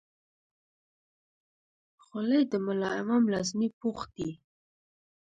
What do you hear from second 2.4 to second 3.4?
د ملا امام